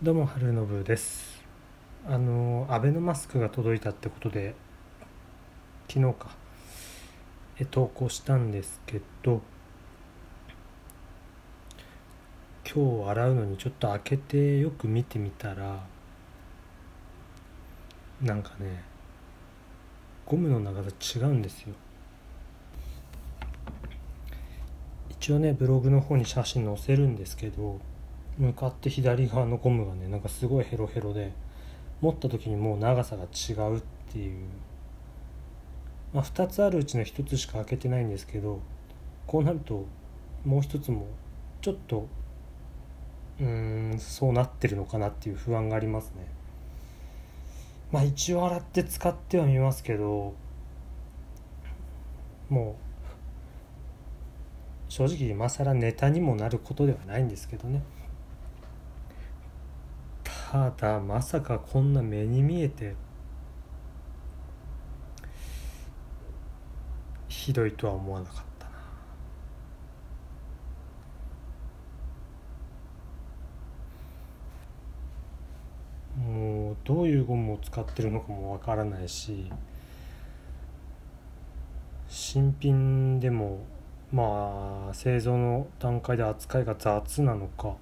[0.00, 1.42] どうも春信です。
[2.06, 4.54] あのアベノマスクが届いたってことで
[5.88, 6.36] 昨日か
[7.58, 9.42] え投稿したんですけど
[12.64, 15.84] 今日洗うのにちょっと開けてよく見てみたら
[18.22, 18.84] なんかね
[20.26, 21.74] ゴムの長さ違うんですよ。
[25.10, 27.80] 一応ねブログの方に写真載せるんですけど
[28.38, 31.32] 向かって左側のゴムがねなんかすごいヘロヘロで
[32.00, 33.80] 持った時にもう長さが違うっ
[34.12, 34.46] ていう、
[36.14, 38.60] まあ、2つあるうちの1つしか開けてないんですけど
[39.26, 39.86] こうなると
[40.44, 41.06] もう1つも
[41.60, 42.06] ちょっと
[43.40, 46.26] うーんそうなってるのかなっていう不安がありますね。
[47.90, 50.34] まあ一応洗って使ってはみますけど
[52.48, 52.76] も
[54.88, 57.82] う正直今更ネタにもなることではないんですけどね。
[60.50, 62.94] ただまさかこんな目に見えて。
[67.28, 68.72] ひどいとは思わなかったな。
[76.26, 79.50] もうどういうゴムを使ってるのかもわからないし
[82.08, 83.60] 新品でも
[84.12, 87.76] まあ製造の段階で扱いが雑なのか。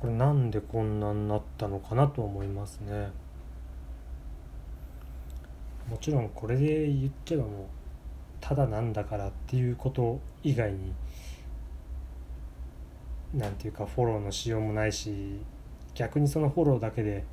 [0.00, 3.10] これなんでこんなになったのかなと思いますね。
[5.88, 7.66] もちろんこれで言っちゃえばもう
[8.40, 10.92] ただなんだからっていうこと以外に
[13.34, 15.40] なんていうかフォローのしようもないし
[15.94, 17.24] 逆にそのフォローだけで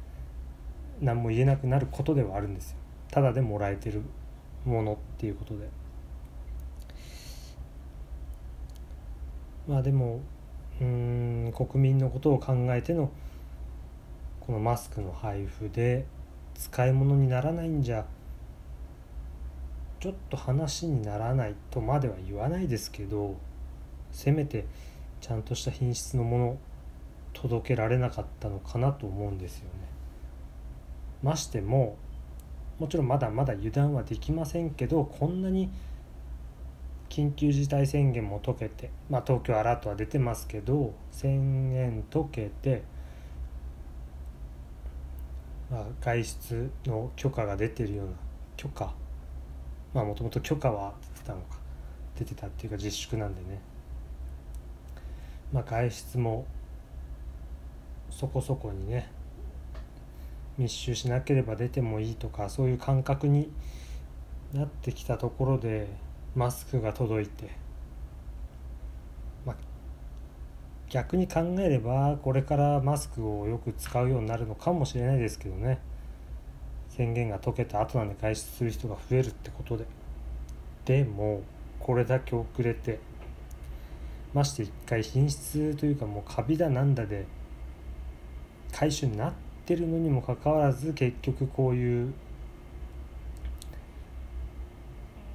[1.01, 2.77] 何も言えなくなることではあるんですよ。
[3.11, 4.01] ただでもらえてる
[4.65, 5.67] ものっていうことで。
[9.67, 10.21] まあでも
[10.81, 13.11] うん国民のことを考えての
[14.39, 16.05] このマスクの配布で
[16.55, 18.05] 使い物にならないんじゃ
[19.99, 23.35] ちょっと話にならないとまでは言わないですけど
[24.11, 24.65] せめて
[25.21, 26.57] ちゃんとした品質のもの
[27.31, 29.69] 届けられなかったのかなと思うんですよね。
[31.23, 31.95] ましても
[32.79, 35.69] もちろんまだまだ油断はできませんけどこんなに
[37.13, 42.81] 緊急事態宣言も解けて、まあ、東京アラートは出てますけど宣言解けて、
[45.69, 48.13] まあ、外出の許可が出てるような
[48.57, 48.91] 許可
[49.93, 51.57] まあもともと許可は出てたのか
[52.17, 53.61] 出てたっていうか自粛なんでね、
[55.51, 56.47] まあ、外出も
[58.09, 59.11] そこそこにね
[60.57, 63.51] 密集しなければ出てもいいとかそういう感覚に
[64.51, 65.87] なってきたところで
[66.35, 67.49] マスクが届いて、
[69.45, 69.55] まあ、
[70.89, 75.79] 逆に考えればこれからマスクをよく使うようになるのかもしれないですけどね。
[76.89, 79.85] 宣言が解けた後なんで外出する人が増えるってことで。
[80.85, 81.41] でも
[81.79, 82.99] これだけ遅れて
[84.33, 87.25] まして一回品質というかもうカビだなんだで
[88.71, 89.33] 回収になっ
[89.65, 92.13] てるのにもかかわらず結局こういう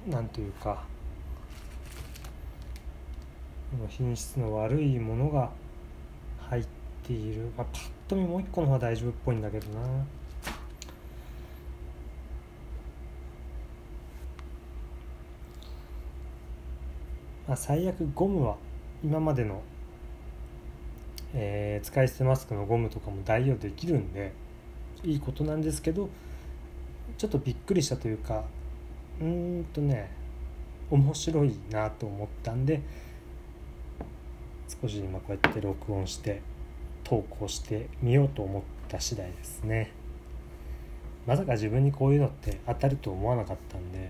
[0.09, 0.83] なんというか
[3.87, 5.51] 品質の悪いものが
[6.39, 6.65] 入っ
[7.03, 9.79] ている、まあ、パッと見もう一個の方は大丈夫っぽいんだけどな。
[17.47, 18.57] まあ最悪ゴムは
[19.03, 19.61] 今までの、
[21.33, 24.33] えー、使い捨てマスクのゴムとかも代用できるんで
[25.03, 26.09] いいことなんですけど
[27.17, 28.43] ちょっとびっくりしたというか
[29.19, 30.11] うーんとね
[30.89, 32.81] 面白いなと思ったんで
[34.81, 36.41] 少し今こうやって録音して
[37.03, 39.91] 投稿してみようと思った次第ですね。
[41.27, 44.09] まさか自分にこういうのって当たると思わなかったんで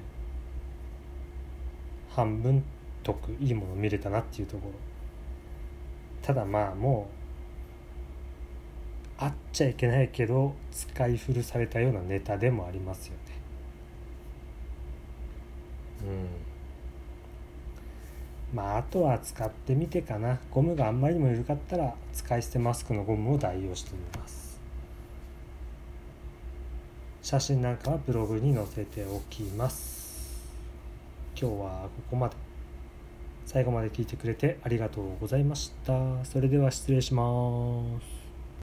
[2.10, 2.64] 半分
[3.04, 4.74] 得いいもの見れたなっていうところ。
[6.22, 7.10] ただまあも
[9.20, 13.39] うあっちゃいけないけど使い古されたようなネタでもありますよね。
[18.54, 20.40] まああとは使ってみてかな。
[20.52, 24.60] ゴムがあんまりにも緩かったら使い捨てマスクのゴムを代用してみます。
[27.22, 30.50] 写真なんかはブログに載せておきます。
[31.40, 32.36] 今日はここまで。
[33.46, 36.24] 最後まで聞いてくれてありがとうございました。
[36.24, 37.24] それでは失礼しま
[38.00, 38.19] す。